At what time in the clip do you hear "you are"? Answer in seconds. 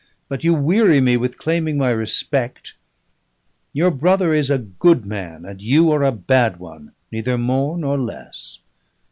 5.61-6.03